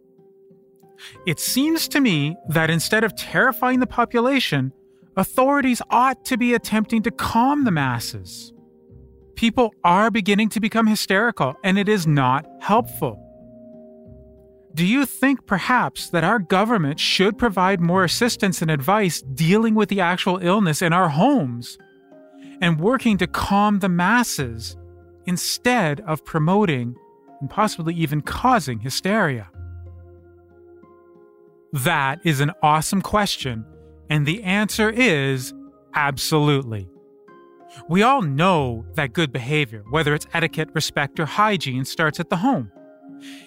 It 1.25 1.39
seems 1.39 1.87
to 1.89 1.99
me 1.99 2.37
that 2.47 2.69
instead 2.69 3.03
of 3.03 3.15
terrifying 3.15 3.79
the 3.79 3.87
population, 3.87 4.71
authorities 5.17 5.81
ought 5.89 6.23
to 6.25 6.37
be 6.37 6.53
attempting 6.53 7.03
to 7.03 7.11
calm 7.11 7.65
the 7.65 7.71
masses. 7.71 8.53
People 9.37 9.71
are 9.83 10.09
beginning 10.09 10.49
to 10.49 10.59
become 10.59 10.87
hysterical, 10.87 11.55
and 11.63 11.77
it 11.77 11.87
is 11.87 12.07
not 12.07 12.47
helpful. 12.59 13.23
Do 14.73 14.83
you 14.83 15.05
think 15.05 15.45
perhaps 15.45 16.09
that 16.09 16.23
our 16.23 16.39
government 16.39 16.99
should 16.99 17.37
provide 17.37 17.79
more 17.79 18.03
assistance 18.03 18.63
and 18.63 18.71
advice 18.71 19.21
dealing 19.21 19.75
with 19.75 19.89
the 19.89 20.01
actual 20.01 20.37
illness 20.37 20.81
in 20.81 20.91
our 20.91 21.09
homes 21.09 21.77
and 22.61 22.79
working 22.79 23.17
to 23.19 23.27
calm 23.27 23.77
the 23.77 23.89
masses 23.89 24.75
instead 25.27 26.01
of 26.01 26.25
promoting 26.25 26.95
and 27.39 27.47
possibly 27.47 27.93
even 27.93 28.21
causing 28.21 28.79
hysteria? 28.79 29.51
That 31.73 32.21
is 32.23 32.39
an 32.39 32.53
awesome 32.63 33.03
question, 33.03 33.65
and 34.09 34.25
the 34.25 34.41
answer 34.41 34.89
is 34.89 35.53
absolutely. 35.93 36.89
We 37.89 38.03
all 38.03 38.21
know 38.21 38.85
that 38.95 39.13
good 39.13 39.31
behavior, 39.31 39.83
whether 39.89 40.13
it's 40.13 40.27
etiquette, 40.33 40.69
respect, 40.73 41.19
or 41.19 41.25
hygiene, 41.25 41.85
starts 41.85 42.19
at 42.19 42.29
the 42.29 42.37
home. 42.37 42.71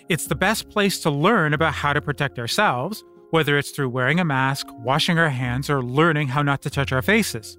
It's 0.08 0.26
the 0.26 0.34
best 0.34 0.68
place 0.68 1.00
to 1.00 1.10
learn 1.10 1.54
about 1.54 1.74
how 1.74 1.92
to 1.92 2.00
protect 2.00 2.38
ourselves, 2.38 3.04
whether 3.30 3.56
it's 3.56 3.70
through 3.70 3.90
wearing 3.90 4.18
a 4.20 4.24
mask, 4.24 4.66
washing 4.70 5.18
our 5.18 5.28
hands, 5.28 5.70
or 5.70 5.82
learning 5.82 6.28
how 6.28 6.42
not 6.42 6.62
to 6.62 6.70
touch 6.70 6.92
our 6.92 7.02
faces. 7.02 7.58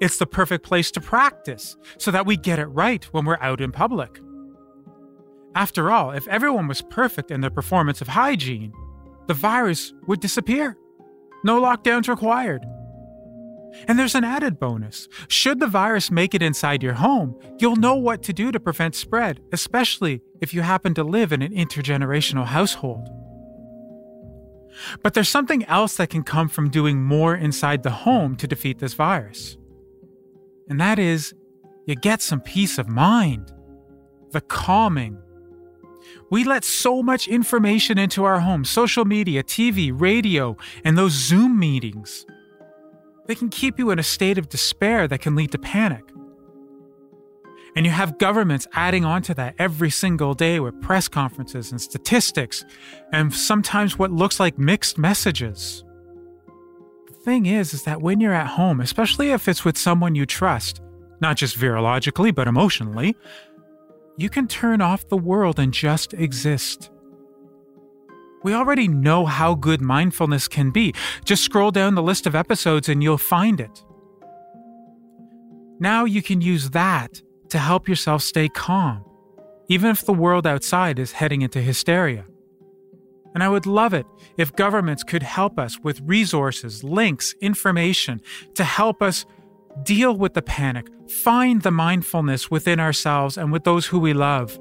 It's 0.00 0.18
the 0.18 0.26
perfect 0.26 0.64
place 0.64 0.90
to 0.92 1.00
practice 1.00 1.76
so 1.98 2.10
that 2.10 2.26
we 2.26 2.36
get 2.36 2.58
it 2.58 2.66
right 2.66 3.04
when 3.12 3.24
we're 3.24 3.38
out 3.40 3.60
in 3.60 3.72
public. 3.72 4.20
After 5.54 5.90
all, 5.90 6.12
if 6.12 6.28
everyone 6.28 6.68
was 6.68 6.82
perfect 6.82 7.30
in 7.30 7.40
their 7.40 7.50
performance 7.50 8.00
of 8.00 8.08
hygiene, 8.08 8.72
the 9.26 9.34
virus 9.34 9.92
would 10.06 10.20
disappear. 10.20 10.76
No 11.44 11.60
lockdowns 11.60 12.08
required. 12.08 12.64
And 13.86 13.98
there's 13.98 14.14
an 14.14 14.24
added 14.24 14.58
bonus. 14.58 15.08
Should 15.28 15.60
the 15.60 15.66
virus 15.66 16.10
make 16.10 16.34
it 16.34 16.42
inside 16.42 16.82
your 16.82 16.94
home, 16.94 17.38
you'll 17.58 17.76
know 17.76 17.94
what 17.94 18.22
to 18.24 18.32
do 18.32 18.50
to 18.52 18.60
prevent 18.60 18.94
spread, 18.94 19.40
especially 19.52 20.22
if 20.40 20.52
you 20.52 20.62
happen 20.62 20.94
to 20.94 21.04
live 21.04 21.32
in 21.32 21.42
an 21.42 21.52
intergenerational 21.52 22.46
household. 22.46 23.08
But 25.02 25.14
there's 25.14 25.28
something 25.28 25.64
else 25.64 25.96
that 25.96 26.10
can 26.10 26.22
come 26.22 26.48
from 26.48 26.70
doing 26.70 27.02
more 27.02 27.34
inside 27.34 27.82
the 27.82 27.90
home 27.90 28.36
to 28.36 28.46
defeat 28.46 28.78
this 28.78 28.94
virus. 28.94 29.56
And 30.68 30.80
that 30.80 30.98
is, 30.98 31.34
you 31.86 31.96
get 31.96 32.22
some 32.22 32.40
peace 32.40 32.78
of 32.78 32.88
mind. 32.88 33.52
The 34.30 34.40
calming. 34.40 35.18
We 36.30 36.44
let 36.44 36.64
so 36.64 37.02
much 37.02 37.26
information 37.26 37.98
into 37.98 38.24
our 38.24 38.40
home 38.40 38.64
social 38.64 39.04
media, 39.04 39.42
TV, 39.42 39.92
radio, 39.92 40.56
and 40.84 40.96
those 40.96 41.12
Zoom 41.12 41.58
meetings. 41.58 42.24
They 43.30 43.36
can 43.36 43.48
keep 43.48 43.78
you 43.78 43.92
in 43.92 44.00
a 44.00 44.02
state 44.02 44.38
of 44.38 44.48
despair 44.48 45.06
that 45.06 45.20
can 45.20 45.36
lead 45.36 45.52
to 45.52 45.58
panic. 45.58 46.02
And 47.76 47.86
you 47.86 47.92
have 47.92 48.18
governments 48.18 48.66
adding 48.72 49.04
on 49.04 49.22
to 49.22 49.34
that 49.34 49.54
every 49.56 49.88
single 49.88 50.34
day 50.34 50.58
with 50.58 50.82
press 50.82 51.06
conferences 51.06 51.70
and 51.70 51.80
statistics, 51.80 52.64
and 53.12 53.32
sometimes 53.32 53.96
what 53.96 54.10
looks 54.10 54.40
like 54.40 54.58
mixed 54.58 54.98
messages. 54.98 55.84
The 57.06 57.14
thing 57.24 57.46
is, 57.46 57.72
is 57.72 57.84
that 57.84 58.02
when 58.02 58.18
you're 58.18 58.34
at 58.34 58.48
home, 58.48 58.80
especially 58.80 59.30
if 59.30 59.46
it's 59.46 59.64
with 59.64 59.78
someone 59.78 60.16
you 60.16 60.26
trust, 60.26 60.80
not 61.20 61.36
just 61.36 61.56
virologically, 61.56 62.34
but 62.34 62.48
emotionally, 62.48 63.14
you 64.16 64.28
can 64.28 64.48
turn 64.48 64.80
off 64.80 65.06
the 65.06 65.16
world 65.16 65.60
and 65.60 65.72
just 65.72 66.14
exist. 66.14 66.90
We 68.42 68.54
already 68.54 68.88
know 68.88 69.26
how 69.26 69.54
good 69.54 69.80
mindfulness 69.80 70.48
can 70.48 70.70
be. 70.70 70.94
Just 71.24 71.44
scroll 71.44 71.70
down 71.70 71.94
the 71.94 72.02
list 72.02 72.26
of 72.26 72.34
episodes 72.34 72.88
and 72.88 73.02
you'll 73.02 73.18
find 73.18 73.60
it. 73.60 73.84
Now 75.78 76.04
you 76.04 76.22
can 76.22 76.40
use 76.40 76.70
that 76.70 77.22
to 77.50 77.58
help 77.58 77.88
yourself 77.88 78.22
stay 78.22 78.48
calm, 78.48 79.04
even 79.68 79.90
if 79.90 80.04
the 80.04 80.12
world 80.12 80.46
outside 80.46 80.98
is 80.98 81.12
heading 81.12 81.42
into 81.42 81.60
hysteria. 81.60 82.24
And 83.34 83.42
I 83.42 83.48
would 83.48 83.66
love 83.66 83.94
it 83.94 84.06
if 84.36 84.56
governments 84.56 85.04
could 85.04 85.22
help 85.22 85.58
us 85.58 85.78
with 85.78 86.00
resources, 86.00 86.82
links, 86.82 87.34
information 87.40 88.20
to 88.54 88.64
help 88.64 89.02
us 89.02 89.24
deal 89.84 90.16
with 90.16 90.34
the 90.34 90.42
panic, 90.42 90.86
find 91.08 91.62
the 91.62 91.70
mindfulness 91.70 92.50
within 92.50 92.80
ourselves 92.80 93.38
and 93.38 93.52
with 93.52 93.64
those 93.64 93.86
who 93.86 94.00
we 94.00 94.12
love 94.12 94.58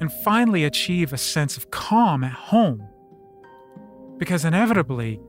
and 0.00 0.12
finally 0.12 0.64
achieve 0.64 1.12
a 1.12 1.18
sense 1.18 1.56
of 1.56 1.70
calm 1.70 2.24
at 2.24 2.32
home. 2.32 2.86
Because 4.18 4.44
inevitably, 4.44 5.20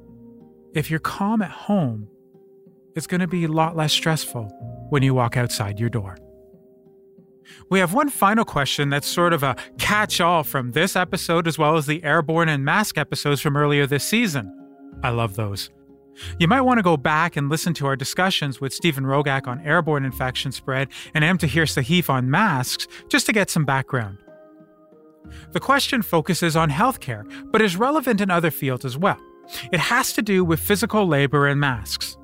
if 0.73 0.89
you're 0.89 0.99
calm 0.99 1.41
at 1.41 1.51
home, 1.51 2.07
it's 2.95 3.07
going 3.07 3.21
to 3.21 3.27
be 3.27 3.45
a 3.45 3.49
lot 3.49 3.75
less 3.75 3.93
stressful 3.93 4.45
when 4.89 5.03
you 5.03 5.13
walk 5.13 5.37
outside 5.37 5.79
your 5.79 5.89
door. 5.89 6.17
We 7.69 7.79
have 7.79 7.93
one 7.93 8.09
final 8.09 8.45
question 8.45 8.89
that's 8.89 9.07
sort 9.07 9.33
of 9.33 9.43
a 9.43 9.55
catch 9.77 10.21
all 10.21 10.43
from 10.43 10.71
this 10.71 10.95
episode 10.95 11.47
as 11.47 11.57
well 11.57 11.77
as 11.77 11.85
the 11.85 12.03
airborne 12.03 12.49
and 12.49 12.63
mask 12.63 12.97
episodes 12.97 13.41
from 13.41 13.57
earlier 13.57 13.87
this 13.87 14.03
season. 14.03 14.55
I 15.03 15.09
love 15.09 15.35
those. 15.35 15.69
You 16.37 16.47
might 16.47 16.61
want 16.61 16.79
to 16.79 16.83
go 16.83 16.97
back 16.97 17.37
and 17.37 17.49
listen 17.49 17.73
to 17.75 17.87
our 17.87 17.95
discussions 17.95 18.59
with 18.59 18.73
Stephen 18.73 19.05
Rogach 19.05 19.47
on 19.47 19.65
airborne 19.65 20.05
infection 20.05 20.51
spread 20.51 20.89
and 21.13 21.23
M. 21.23 21.37
Tahir 21.37 21.63
Saif 21.63 22.09
on 22.09 22.29
masks 22.29 22.87
just 23.07 23.25
to 23.27 23.33
get 23.33 23.49
some 23.49 23.65
background. 23.65 24.17
The 25.51 25.59
question 25.59 26.01
focuses 26.01 26.55
on 26.55 26.69
healthcare, 26.69 27.25
but 27.51 27.61
is 27.61 27.75
relevant 27.75 28.21
in 28.21 28.29
other 28.29 28.51
fields 28.51 28.85
as 28.85 28.97
well. 28.97 29.19
It 29.71 29.79
has 29.79 30.13
to 30.13 30.21
do 30.21 30.43
with 30.43 30.59
physical 30.59 31.07
labor 31.07 31.47
and 31.47 31.59
masks. 31.59 32.17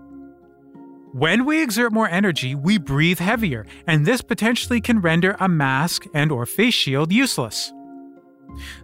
When 1.14 1.46
we 1.46 1.64
exert 1.64 1.94
more 1.94 2.10
energy, 2.10 2.56
we 2.56 2.78
breathe 2.78 3.20
heavier, 3.20 3.66
and 3.88 4.06
this 4.06 4.22
potentially 4.22 4.82
can 4.82 5.00
render 5.00 5.38
a 5.40 5.48
mask 5.48 6.06
and 6.14 6.32
or 6.32 6.46
face 6.46 6.74
shield 6.74 7.12
useless. 7.14 7.72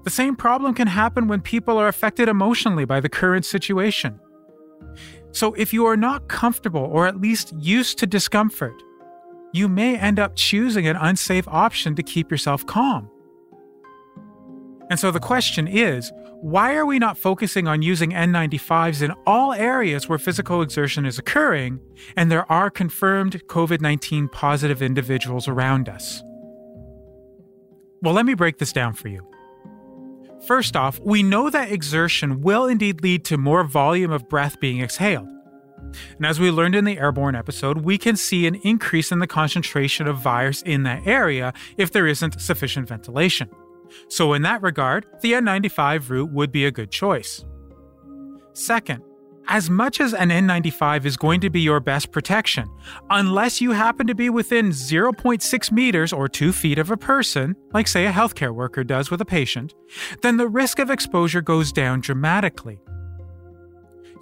The 0.04 0.10
same 0.10 0.36
problem 0.36 0.74
can 0.74 0.88
happen 0.88 1.28
when 1.28 1.42
people 1.42 1.78
are 1.78 1.88
affected 1.88 2.30
emotionally 2.30 2.86
by 2.86 3.00
the 3.00 3.10
current 3.10 3.46
situation. 3.46 4.20
So 5.32 5.54
if 5.54 5.74
you 5.74 5.86
are 5.86 5.98
not 5.98 6.28
comfortable 6.28 6.84
or 6.84 7.08
at 7.08 7.22
least 7.22 7.54
used 7.58 7.98
to 8.00 8.08
discomfort, 8.08 8.82
you 9.54 9.68
may 9.68 9.98
end 9.98 10.20
up 10.20 10.36
choosing 10.36 10.88
an 10.88 10.96
unsafe 10.96 11.48
option 11.48 11.96
to 11.96 12.04
keep 12.04 12.32
yourself 12.32 12.66
calm. 12.66 13.10
And 14.92 15.00
so 15.00 15.10
the 15.10 15.22
question 15.22 15.70
is 15.70 16.12
why 16.42 16.76
are 16.76 16.86
we 16.86 17.00
not 17.00 17.18
focusing 17.18 17.66
on 17.66 17.82
using 17.82 18.12
N95s 18.12 19.02
in 19.02 19.14
all 19.26 19.54
areas 19.54 20.10
where 20.10 20.20
physical 20.20 20.62
exertion 20.62 21.06
is 21.06 21.18
occurring 21.18 21.80
and 22.18 22.30
there 22.30 22.52
are 22.52 22.70
confirmed 22.70 23.42
COVID 23.48 23.80
19 23.80 24.28
positive 24.28 24.82
individuals 24.82 25.48
around 25.48 25.88
us? 25.88 26.22
Well, 28.02 28.14
let 28.14 28.26
me 28.26 28.34
break 28.34 28.58
this 28.58 28.74
down 28.74 28.94
for 28.94 29.08
you. 29.08 29.26
First 30.46 30.76
off, 30.76 31.00
we 31.00 31.24
know 31.24 31.50
that 31.50 31.72
exertion 31.72 32.42
will 32.42 32.66
indeed 32.66 33.02
lead 33.02 33.24
to 33.26 33.38
more 33.38 33.64
volume 33.64 34.12
of 34.12 34.28
breath 34.28 34.60
being 34.60 34.82
exhaled. 34.82 35.30
And 36.18 36.26
as 36.26 36.38
we 36.38 36.52
learned 36.52 36.76
in 36.76 36.84
the 36.84 37.00
airborne 37.00 37.36
episode, 37.36 37.80
we 37.80 37.98
can 37.98 38.18
see 38.18 38.46
an 38.46 38.56
increase 38.56 39.10
in 39.10 39.20
the 39.20 39.28
concentration 39.28 40.06
of 40.06 40.18
virus 40.18 40.62
in 40.64 40.84
that 40.84 41.08
area 41.08 41.54
if 41.78 41.94
there 41.94 42.08
isn't 42.08 42.42
sufficient 42.42 42.90
ventilation. 42.90 43.50
So, 44.08 44.34
in 44.34 44.42
that 44.44 44.62
regard, 44.62 45.06
the 45.22 45.34
N95 45.34 46.10
route 46.10 46.32
would 46.32 46.52
be 46.52 46.66
a 46.66 46.72
good 46.72 46.92
choice. 46.92 47.46
Second, 48.54 49.04
as 49.48 49.70
much 49.70 50.00
as 50.00 50.14
an 50.14 50.30
N95 50.30 51.06
is 51.06 51.18
going 51.18 51.42
to 51.42 51.50
be 51.50 51.62
your 51.62 51.80
best 51.80 52.12
protection, 52.12 52.70
unless 53.10 53.60
you 53.60 53.72
happen 53.72 54.08
to 54.08 54.16
be 54.16 54.30
within 54.30 54.70
0.6 54.70 55.72
meters 55.72 56.14
or 56.14 56.28
2 56.28 56.54
feet 56.54 56.80
of 56.80 56.92
a 56.92 56.98
person, 56.98 57.56
like 57.74 57.88
say 57.88 58.06
a 58.06 58.12
healthcare 58.12 58.54
worker 58.54 58.84
does 58.84 59.12
with 59.12 59.20
a 59.20 59.26
patient, 59.26 59.74
then 60.22 60.38
the 60.38 60.48
risk 60.48 60.80
of 60.80 60.90
exposure 60.90 61.42
goes 61.42 61.72
down 61.72 62.02
dramatically. 62.02 62.82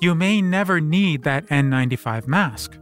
You 0.02 0.16
may 0.16 0.42
never 0.42 0.80
need 0.80 1.24
that 1.24 1.46
N95 1.48 2.26
mask. 2.26 2.78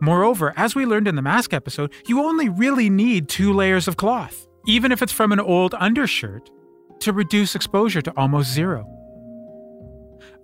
Moreover, 0.00 0.52
as 0.56 0.74
we 0.74 0.86
learned 0.86 1.08
in 1.08 1.16
the 1.16 1.22
mask 1.22 1.52
episode, 1.52 1.92
you 2.06 2.22
only 2.22 2.48
really 2.48 2.88
need 2.88 3.28
two 3.28 3.52
layers 3.52 3.88
of 3.88 3.96
cloth, 3.96 4.45
even 4.66 4.92
if 4.92 5.02
it's 5.02 5.12
from 5.12 5.32
an 5.32 5.40
old 5.40 5.74
undershirt, 5.78 6.50
to 7.00 7.12
reduce 7.12 7.54
exposure 7.54 8.02
to 8.02 8.12
almost 8.16 8.52
zero. 8.52 8.84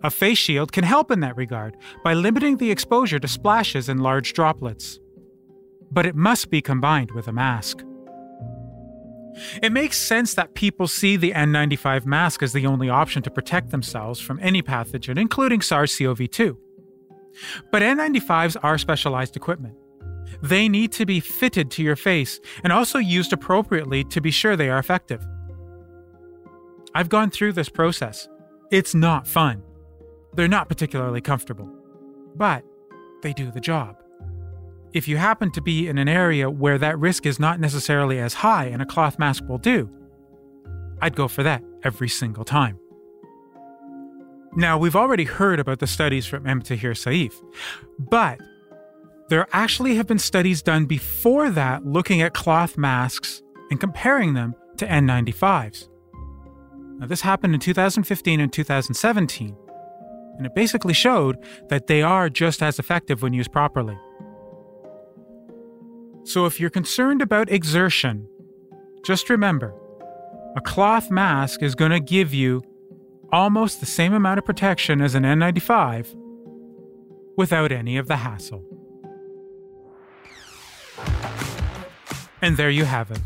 A 0.04 0.10
face 0.10 0.38
shield 0.38 0.72
can 0.72 0.84
help 0.84 1.10
in 1.10 1.20
that 1.20 1.36
regard 1.36 1.76
by 2.02 2.14
limiting 2.14 2.56
the 2.56 2.70
exposure 2.70 3.18
to 3.18 3.28
splashes 3.28 3.88
and 3.88 4.02
large 4.02 4.32
droplets. 4.32 4.98
But 5.90 6.06
it 6.06 6.16
must 6.16 6.50
be 6.50 6.60
combined 6.60 7.12
with 7.12 7.28
a 7.28 7.32
mask. 7.32 7.84
It 9.62 9.72
makes 9.72 9.96
sense 9.96 10.34
that 10.34 10.54
people 10.54 10.88
see 10.88 11.16
the 11.16 11.32
N95 11.32 12.04
mask 12.04 12.42
as 12.42 12.52
the 12.52 12.66
only 12.66 12.88
option 12.88 13.22
to 13.22 13.30
protect 13.30 13.70
themselves 13.70 14.20
from 14.20 14.38
any 14.42 14.62
pathogen, 14.62 15.18
including 15.18 15.62
SARS 15.62 15.96
CoV 15.96 16.28
2. 16.30 16.58
But 17.70 17.82
N95s 17.82 18.56
are 18.62 18.76
specialized 18.76 19.36
equipment. 19.36 19.74
They 20.42 20.68
need 20.68 20.92
to 20.92 21.06
be 21.06 21.20
fitted 21.20 21.70
to 21.72 21.82
your 21.82 21.96
face 21.96 22.40
and 22.64 22.72
also 22.72 22.98
used 22.98 23.32
appropriately 23.32 24.04
to 24.04 24.20
be 24.20 24.30
sure 24.30 24.56
they 24.56 24.70
are 24.70 24.78
effective. 24.78 25.24
I've 26.94 27.08
gone 27.08 27.30
through 27.30 27.52
this 27.52 27.68
process. 27.68 28.28
It's 28.70 28.94
not 28.94 29.26
fun. 29.26 29.62
They're 30.34 30.48
not 30.48 30.68
particularly 30.68 31.20
comfortable, 31.20 31.70
but 32.34 32.64
they 33.22 33.32
do 33.32 33.50
the 33.50 33.60
job. 33.60 33.96
If 34.92 35.08
you 35.08 35.16
happen 35.16 35.50
to 35.52 35.62
be 35.62 35.88
in 35.88 35.96
an 35.96 36.08
area 36.08 36.50
where 36.50 36.78
that 36.78 36.98
risk 36.98 37.24
is 37.24 37.40
not 37.40 37.60
necessarily 37.60 38.18
as 38.18 38.34
high 38.34 38.66
and 38.66 38.82
a 38.82 38.86
cloth 38.86 39.18
mask 39.18 39.44
will 39.48 39.58
do, 39.58 39.88
I'd 41.00 41.16
go 41.16 41.28
for 41.28 41.42
that 41.42 41.62
every 41.82 42.08
single 42.08 42.44
time. 42.44 42.78
Now, 44.54 44.76
we've 44.76 44.96
already 44.96 45.24
heard 45.24 45.60
about 45.60 45.78
the 45.78 45.86
studies 45.86 46.26
from 46.26 46.46
M. 46.46 46.60
Tahir 46.60 46.92
Saif, 46.92 47.32
but 47.98 48.38
there 49.32 49.48
actually 49.54 49.94
have 49.94 50.06
been 50.06 50.18
studies 50.18 50.60
done 50.60 50.84
before 50.84 51.48
that 51.48 51.86
looking 51.86 52.20
at 52.20 52.34
cloth 52.34 52.76
masks 52.76 53.40
and 53.70 53.80
comparing 53.80 54.34
them 54.34 54.54
to 54.76 54.86
N95s. 54.86 55.88
Now, 56.98 57.06
this 57.06 57.22
happened 57.22 57.54
in 57.54 57.60
2015 57.60 58.40
and 58.40 58.52
2017, 58.52 59.56
and 60.36 60.44
it 60.44 60.54
basically 60.54 60.92
showed 60.92 61.38
that 61.70 61.86
they 61.86 62.02
are 62.02 62.28
just 62.28 62.62
as 62.62 62.78
effective 62.78 63.22
when 63.22 63.32
used 63.32 63.50
properly. 63.50 63.96
So 66.24 66.44
if 66.44 66.60
you're 66.60 66.68
concerned 66.68 67.22
about 67.22 67.50
exertion, 67.50 68.28
just 69.02 69.30
remember 69.30 69.74
a 70.58 70.60
cloth 70.60 71.10
mask 71.10 71.62
is 71.62 71.74
going 71.74 71.92
to 71.92 72.00
give 72.00 72.34
you 72.34 72.60
almost 73.32 73.80
the 73.80 73.86
same 73.86 74.12
amount 74.12 74.40
of 74.40 74.44
protection 74.44 75.00
as 75.00 75.14
an 75.14 75.22
N95 75.22 76.14
without 77.38 77.72
any 77.72 77.96
of 77.96 78.08
the 78.08 78.16
hassle. 78.16 78.71
And 82.42 82.56
there 82.56 82.70
you 82.70 82.84
have 82.84 83.10
it. 83.10 83.20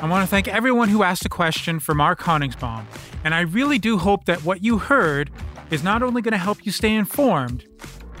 I 0.00 0.08
want 0.08 0.22
to 0.22 0.30
thank 0.30 0.46
everyone 0.46 0.88
who 0.88 1.02
asked 1.02 1.26
a 1.26 1.28
question 1.28 1.80
for 1.80 1.92
Mark 1.92 2.20
Honigsbaum, 2.20 2.84
and 3.24 3.34
I 3.34 3.40
really 3.40 3.78
do 3.78 3.98
hope 3.98 4.26
that 4.26 4.44
what 4.44 4.62
you 4.62 4.78
heard 4.78 5.30
is 5.70 5.82
not 5.82 6.04
only 6.04 6.22
going 6.22 6.32
to 6.32 6.38
help 6.38 6.64
you 6.64 6.70
stay 6.70 6.94
informed, 6.94 7.66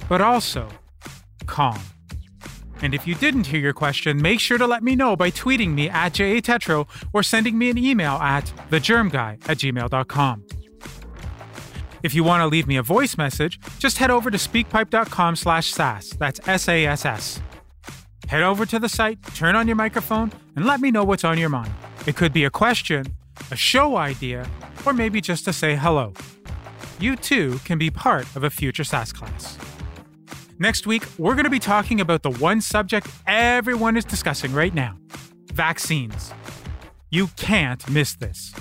but 0.08 0.20
also 0.20 0.68
calm. 1.46 1.80
And 2.82 2.94
if 2.94 3.06
you 3.06 3.14
didn't 3.14 3.46
hear 3.46 3.60
your 3.60 3.72
question, 3.72 4.20
make 4.20 4.40
sure 4.40 4.58
to 4.58 4.66
let 4.66 4.82
me 4.82 4.96
know 4.96 5.16
by 5.16 5.30
tweeting 5.30 5.74
me 5.74 5.88
at 5.88 6.14
J 6.14 6.38
A 6.38 6.42
JATetro 6.42 6.88
or 7.12 7.22
sending 7.22 7.56
me 7.56 7.70
an 7.70 7.78
email 7.78 8.14
at 8.14 8.52
thegermguy 8.70 9.48
at 9.48 9.58
gmail.com. 9.58 10.46
If 12.02 12.14
you 12.14 12.22
want 12.22 12.42
to 12.42 12.46
leave 12.46 12.66
me 12.66 12.76
a 12.76 12.82
voice 12.82 13.16
message, 13.16 13.58
just 13.78 13.98
head 13.98 14.10
over 14.10 14.30
to 14.30 14.38
speakpipe.com 14.38 15.36
slash 15.36 15.72
sass. 15.72 16.10
That's 16.10 16.40
S-A-S-S. 16.46 17.40
Head 18.28 18.42
over 18.42 18.66
to 18.66 18.78
the 18.78 18.90
site, 18.90 19.22
turn 19.34 19.56
on 19.56 19.66
your 19.66 19.76
microphone, 19.76 20.30
and 20.54 20.66
let 20.66 20.80
me 20.80 20.90
know 20.90 21.02
what's 21.02 21.24
on 21.24 21.38
your 21.38 21.48
mind. 21.48 21.72
It 22.06 22.14
could 22.14 22.30
be 22.30 22.44
a 22.44 22.50
question, 22.50 23.06
a 23.50 23.56
show 23.56 23.96
idea, 23.96 24.46
or 24.84 24.92
maybe 24.92 25.22
just 25.22 25.46
to 25.46 25.52
say 25.54 25.76
hello. 25.76 26.12
You 27.00 27.16
too 27.16 27.58
can 27.64 27.78
be 27.78 27.88
part 27.88 28.26
of 28.36 28.44
a 28.44 28.50
future 28.50 28.84
SASS 28.84 29.14
class. 29.14 29.56
Next 30.58 30.86
week, 30.86 31.04
we're 31.16 31.36
going 31.36 31.44
to 31.44 31.50
be 31.50 31.58
talking 31.58 32.02
about 32.02 32.22
the 32.22 32.32
one 32.32 32.60
subject 32.60 33.08
everyone 33.26 33.96
is 33.96 34.04
discussing 34.04 34.52
right 34.52 34.74
now 34.74 34.98
vaccines. 35.54 36.34
You 37.10 37.28
can't 37.36 37.88
miss 37.88 38.14
this. 38.14 38.52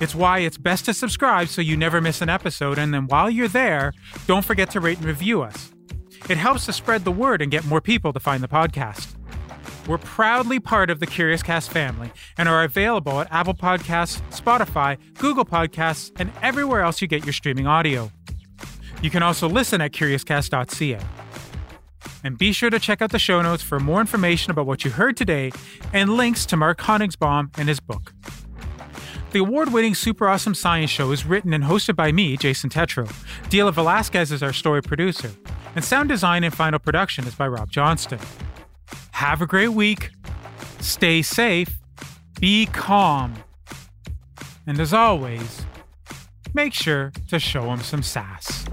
It's 0.00 0.14
why 0.14 0.38
it's 0.38 0.56
best 0.56 0.86
to 0.86 0.94
subscribe 0.94 1.48
so 1.48 1.60
you 1.60 1.76
never 1.76 2.00
miss 2.00 2.22
an 2.22 2.30
episode, 2.30 2.78
and 2.78 2.94
then 2.94 3.06
while 3.08 3.28
you're 3.28 3.48
there, 3.48 3.92
don't 4.26 4.46
forget 4.46 4.70
to 4.70 4.80
rate 4.80 4.96
and 4.96 5.06
review 5.06 5.42
us. 5.42 5.73
It 6.28 6.38
helps 6.38 6.64
to 6.66 6.72
spread 6.72 7.04
the 7.04 7.12
word 7.12 7.42
and 7.42 7.50
get 7.50 7.64
more 7.66 7.80
people 7.80 8.12
to 8.12 8.20
find 8.20 8.42
the 8.42 8.48
podcast. 8.48 9.14
We're 9.86 9.98
proudly 9.98 10.58
part 10.58 10.88
of 10.88 10.98
the 10.98 11.06
Curious 11.06 11.42
Cast 11.42 11.70
family 11.70 12.10
and 12.38 12.48
are 12.48 12.64
available 12.64 13.20
at 13.20 13.30
Apple 13.30 13.52
Podcasts, 13.54 14.22
Spotify, 14.30 14.96
Google 15.18 15.44
Podcasts, 15.44 16.10
and 16.18 16.32
everywhere 16.42 16.80
else 16.80 17.02
you 17.02 17.08
get 17.08 17.26
your 17.26 17.34
streaming 17.34 17.66
audio. 17.66 18.10
You 19.02 19.10
can 19.10 19.22
also 19.22 19.46
listen 19.48 19.82
at 19.82 19.92
curiouscast.ca. 19.92 20.98
And 22.22 22.38
be 22.38 22.52
sure 22.52 22.70
to 22.70 22.78
check 22.78 23.02
out 23.02 23.10
the 23.10 23.18
show 23.18 23.42
notes 23.42 23.62
for 23.62 23.78
more 23.78 24.00
information 24.00 24.50
about 24.50 24.64
what 24.64 24.82
you 24.82 24.90
heard 24.90 25.18
today 25.18 25.52
and 25.92 26.16
links 26.16 26.46
to 26.46 26.56
Mark 26.56 26.80
Honigsbaum 26.80 27.50
and 27.58 27.68
his 27.68 27.80
book. 27.80 28.14
The 29.32 29.40
award 29.40 29.72
winning 29.72 29.94
Super 29.94 30.28
Awesome 30.28 30.54
Science 30.54 30.90
Show 30.90 31.10
is 31.10 31.26
written 31.26 31.52
and 31.52 31.64
hosted 31.64 31.96
by 31.96 32.12
me, 32.12 32.38
Jason 32.38 32.70
Tetro. 32.70 33.06
Dila 33.50 33.74
Velasquez 33.74 34.32
is 34.32 34.42
our 34.42 34.52
story 34.52 34.80
producer, 34.80 35.32
and 35.74 35.84
sound 35.84 36.08
design 36.08 36.44
and 36.44 36.54
final 36.54 36.78
production 36.78 37.26
is 37.26 37.34
by 37.34 37.48
Rob 37.48 37.70
Johnston. 37.70 38.18
Have 39.12 39.42
a 39.42 39.46
great 39.46 39.68
week, 39.68 40.10
stay 40.80 41.22
safe, 41.22 41.80
be 42.40 42.66
calm, 42.66 43.34
and 44.66 44.78
as 44.80 44.92
always, 44.92 45.62
make 46.52 46.72
sure 46.72 47.12
to 47.28 47.38
show 47.38 47.62
them 47.62 47.80
some 47.80 48.02
sass. 48.02 48.66